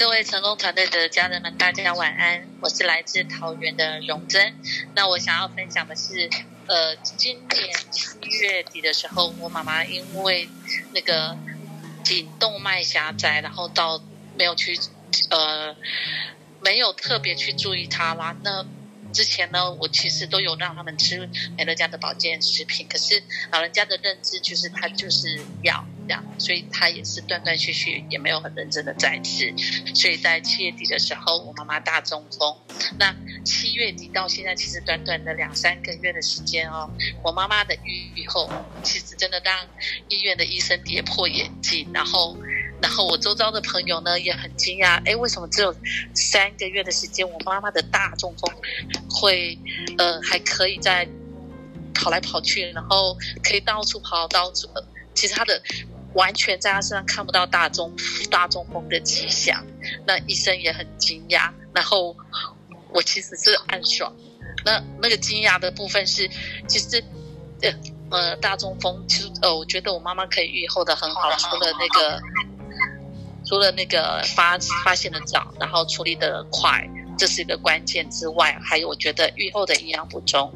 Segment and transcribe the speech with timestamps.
[0.00, 2.48] 各位成功团队的家人们，大家晚安。
[2.62, 4.54] 我是来自桃园的荣珍。
[4.94, 6.30] 那我想要分享的是，
[6.66, 10.48] 呃，今年七月底的时候，我妈妈因为
[10.94, 11.36] 那个
[12.02, 14.02] 颈动脉狭窄，然后到
[14.38, 14.80] 没有去，
[15.28, 15.76] 呃，
[16.62, 18.34] 没有特别去注意它啦。
[18.42, 18.64] 那
[19.12, 21.28] 之前呢，我其实都有让他们吃
[21.58, 23.22] 美乐家的保健食品，可是
[23.52, 25.99] 老人家的认知就是他就是药这
[26.38, 29.54] 所以他也是断断续续，也没有很认真的在吃。
[29.94, 32.56] 所以在七月底的时候，我妈妈大中风。
[32.98, 33.14] 那
[33.44, 36.90] 七月底到现在，其实短短的两三个月的时间哦，
[37.22, 38.50] 我妈妈的愈后
[38.82, 39.66] 其实真的让
[40.08, 42.36] 医院的医生跌破眼镜，然后。
[42.82, 45.70] 然后我周遭的朋友呢也很惊讶，哎，为什么只有
[46.14, 48.50] 三个月的时间，我妈妈的大中风
[49.10, 49.58] 会
[49.98, 51.06] 呃还可以在
[51.94, 54.66] 跑来跑去，然后可以到处跑到处，
[55.14, 55.62] 其实她的
[56.14, 57.92] 完全在他身上看不到大中
[58.30, 59.64] 大中风的迹象，
[60.06, 61.50] 那医生也很惊讶。
[61.72, 62.16] 然后
[62.90, 64.12] 我其实是暗爽，
[64.64, 66.28] 那那个惊讶的部分是，
[66.68, 67.02] 其实
[67.62, 67.72] 呃
[68.10, 72.20] 呃大中风，其实呃我觉得我妈妈可以预后的很好，除了那个。
[73.42, 76.86] 除了那个发发现的早，然后处理的快，
[77.18, 80.52] 这是一个关键之外，还有我觉得预后的营养补充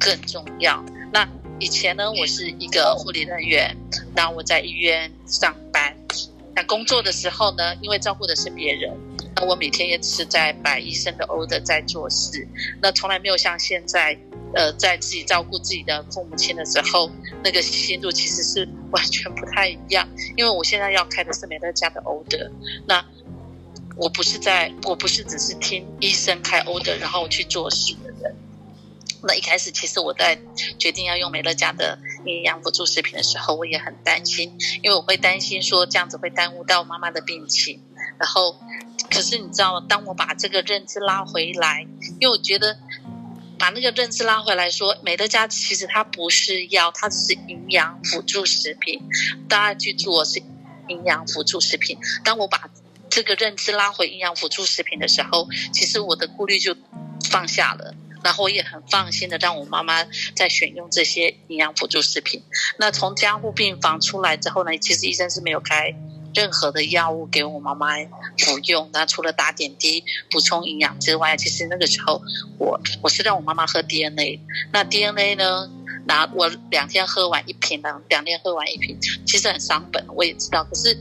[0.00, 0.84] 更重要。
[1.58, 3.76] 以前呢，我是一个护理人员，
[4.14, 5.96] 然后我在医院上班。
[6.54, 8.92] 那工作的时候呢，因为照顾的是别人，
[9.36, 12.46] 那我每天也只是在摆医生的 order 在做事，
[12.80, 14.18] 那从来没有像现在。
[14.56, 17.10] 呃，在自己照顾自己的父母亲的时候，
[17.42, 20.08] 那个心路其实是完全不太一样。
[20.36, 22.48] 因为我现在要开的是美乐家的 order，
[22.86, 23.04] 那
[23.96, 28.36] 我不是在，我不是只是听医生开 order，然后去做事的人。
[29.26, 30.38] 那一开始，其实我在
[30.78, 37.82] 决定要用美乐家的营养辅助食品的时候，我也很担心，因为我会担心说这样子会耽误到妈妈的病情。
[38.18, 38.60] 然后，
[39.10, 41.86] 可是你知道，当我把这个认知拉回来，
[42.20, 42.78] 因为我觉得。
[43.56, 49.00] 把那个认知拉回来说，美乐家其实它不是药，它只是营养辅助食品。
[49.48, 50.42] 大家记住，我是
[50.88, 51.96] 营养辅助食品。
[52.24, 52.68] 当我把
[53.08, 56.76] 这个认知拉回营养辅助食品的时候，其实我的顾虑就
[57.30, 60.04] 放下了，然后我也很放心的让我妈妈
[60.34, 62.42] 在选用这些营养辅助食品。
[62.78, 65.94] 那从加护病房出来之后呢，其实医生是没有开。
[66.34, 67.94] 任何的药物给我妈妈
[68.38, 70.02] 服用，那除了打点滴
[70.32, 72.20] 补充营养之外，其实那个时候
[72.58, 74.40] 我我是让我妈妈喝 DNA。
[74.72, 75.70] 那 DNA 呢，
[76.06, 80.64] 拿我两天喝完一瓶，两两天喝完一瓶，其实很伤本，我也知道。
[80.64, 80.98] 可是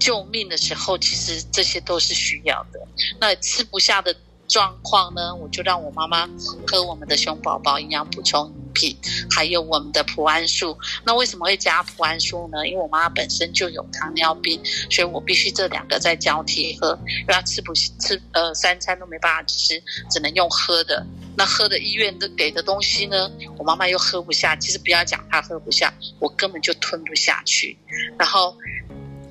[0.00, 2.80] 救命的时候，其实这些都是需要的。
[3.20, 4.12] 那吃不下的
[4.54, 6.30] 状况呢，我就让我妈妈
[6.64, 8.52] 喝我们的熊宝宝营养补充。
[8.72, 8.96] 品
[9.30, 12.66] 还有我们的普安素，那为什么会加普安素呢？
[12.66, 14.60] 因为我妈妈本身就有糖尿病，
[14.90, 21.06] 所以我必须这两个在交替喝，因为她吃不吃呃三餐都没办法吃，只能用喝的。
[21.36, 24.56] 那喝的医院的给的东西呢，我妈妈又喝不下。
[24.56, 27.78] 其实不要讲她喝不下，我根本就吞不下去。
[28.18, 28.56] 然后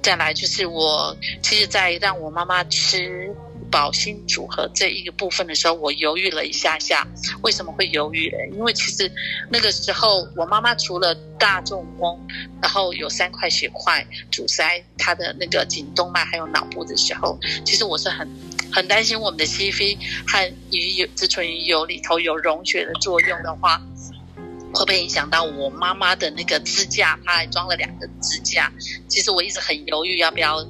[0.02, 3.36] 再来就是我，其实，在让我妈妈吃。
[3.74, 7.08] 保心组合这一个部分的时候，我犹豫了一下下。
[7.42, 8.32] 为什么会犹豫？
[8.52, 9.12] 因为其实
[9.50, 12.16] 那个时候，我妈妈除了大中风，
[12.62, 18.30] 然后有三块血块阻塞她的那个颈动脉还有脑部的时候，其实我是很
[18.72, 19.98] 很担心我们的 CV
[20.28, 23.82] 和鱼油、植醇鱼油里头有溶血的作用的话，
[24.72, 27.20] 会不会影响到我妈妈的那个支架？
[27.26, 28.72] 她还装了两个支架。
[29.08, 30.64] 其实我一直很犹豫要不要。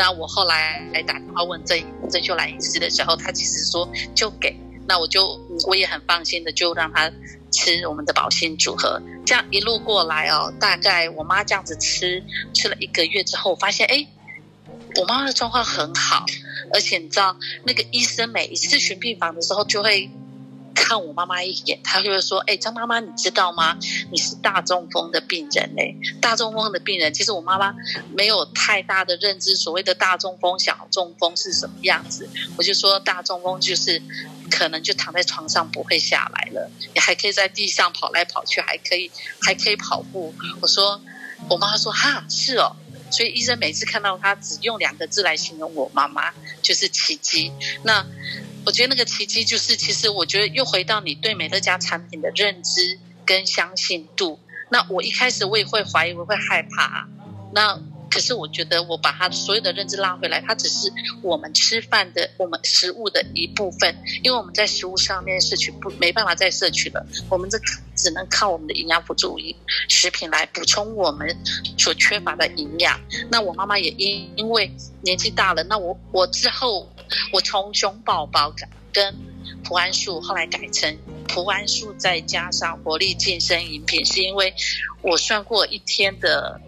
[0.00, 1.78] 那我后来来打电话问郑
[2.08, 4.56] 郑秀兰医师的时候，他其实说就给，
[4.88, 7.12] 那我就我也很放心的就让他
[7.50, 12.24] 吃我们的保心组合，这样一路过来哦，大概我妈这样子吃
[12.54, 14.06] 吃了一个月之后，我发现哎，
[14.96, 16.24] 我妈妈的状况很好，
[16.72, 20.10] 而且你知道那个医生每一次巡病房的时候就会。
[20.74, 23.76] 看我妈妈一眼，他就会说：“哎，张妈妈，你知道吗？
[24.10, 25.96] 你是大中风的病人嘞。
[26.20, 27.74] 大中风的病人，其实我妈妈
[28.14, 32.28] 没有太大的认知，所谓的大中风、小中风是什么样子。
[32.56, 34.02] 我就说，大中风就是
[34.50, 39.10] 可能就躺在床上不会下来了，你还可以在地上跑来跑去，还可以
[39.42, 40.34] 还可以跑步。
[40.60, 41.00] 我说，
[41.48, 42.76] 我妈妈说哈，是哦。
[43.12, 46.32] 所以医生每次看到他，只用两个字来形容我妈妈，
[46.62, 47.52] 就是奇迹。
[47.82, 48.06] 那。
[48.64, 54.38] 我觉得那个奇迹就是，其实我觉得又回到你对美乐家产品的认知跟相信度。
[54.70, 57.08] 那我一开始我也会怀疑，我会害怕。
[57.52, 57.80] 那
[58.10, 60.92] 可是我觉得我把他所有的认知拉回来，它只是
[61.22, 67.58] 我们吃饭的我们食物的一部分，因为我们在食物上面摄取不没办法再摄取了，我们这
[67.96, 69.38] 只能靠我们的营养补助
[69.88, 71.36] 食品来补充我们
[71.78, 73.00] 所缺乏的营养。
[73.30, 74.72] 那我妈妈也因因为
[75.02, 76.88] 年纪大了，那我我之后
[77.32, 78.54] 我从熊宝宝
[78.92, 79.14] 跟
[79.64, 80.98] 蒲安素后来改成
[81.28, 84.54] 蒲安素再加上活力健身饮品，是因为
[85.02, 86.60] 我算过一天的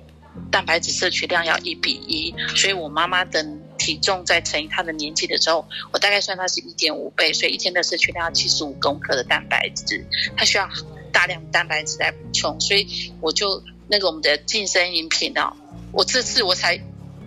[0.50, 3.44] 蛋白质摄取量要一比一，所以我妈妈的
[3.76, 10.06] 体重再乘以她的年纪的时候，我大概算她是一点五倍，所以一天的摄取量要七十五公克的蛋白质，
[10.36, 10.68] 她需要
[11.12, 15.56] 大量蛋白质来补充，所以我就那个我们的健身饮品呢，
[15.92, 16.80] 我这次我才。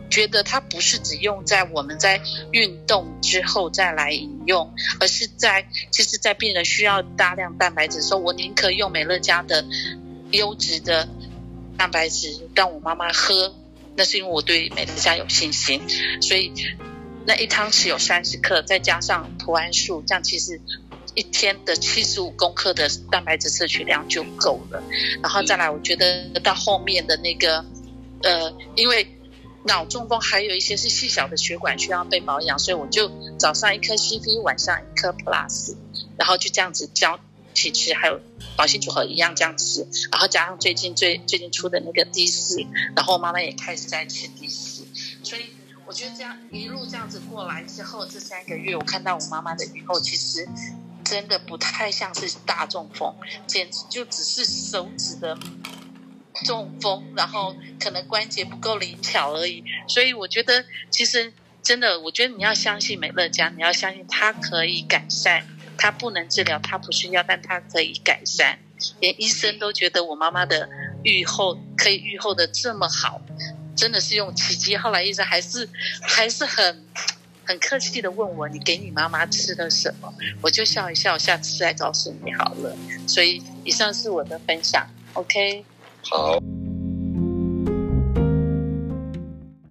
[0.09, 2.21] 觉得它不是只用在我们在
[2.51, 9.65] 运动之后再来饮用，而是在其实，在病人需要大量蛋白质的时候，我宁可用美乐家的
[10.31, 11.09] 优质的
[11.77, 13.53] 蛋白质让我妈妈喝。
[13.97, 15.81] 那是因为我对美乐家有信心，
[16.21, 16.53] 所以
[17.25, 20.61] 那一汤匙有三十克，再加上普安素，这样其实
[21.13, 24.83] 一天的七十五公克的蛋白质摄取量就够了。
[25.21, 27.65] 然后再来，我觉得到后面的那个
[28.23, 29.07] 呃，因为。
[29.65, 35.75] 脑中风还有一些是细小的血管需要被保养，所以我就早上一颗 CV，晚上一颗 Plus，
[36.17, 37.19] 然后就这样子交
[37.55, 38.21] 替吃，还有
[38.55, 42.63] 保心组合一样这样吃，然后加上最近最最近出的那个 D 四，
[42.95, 44.85] 然后我妈妈也开始在吃 D 四，
[45.23, 45.47] 所以
[45.87, 50.47] 我觉得这样一路这样子过来之后，这三个月我看到我妈妈的以后，其实
[51.03, 53.15] 真的不太像是大中风，
[53.47, 55.35] 简直就只是手指的。
[56.43, 61.31] 中风，然后可能关节不够灵巧而已，所以我觉得其实
[61.63, 65.47] 真的，我觉得你要相信美乐家，你要相信它可以改善，
[65.77, 68.59] 它不能治疗，它不是药，但它可以改善。
[68.99, 70.69] 连医生都觉得我妈妈的
[71.03, 73.21] 愈后可以愈后的这么好，
[73.75, 74.75] 真的是用奇迹。
[74.75, 75.67] 后来医生还是
[76.01, 76.85] 还是很
[77.45, 80.13] 很客气的问我，你给你妈妈吃了什么？
[80.41, 82.77] 我就笑一笑，下次再告诉你好了。
[83.07, 85.63] 所以以上是我的分享，OK。
[86.09, 86.54] 好。